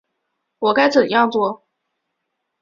[0.57, 1.63] 我应该怎样做？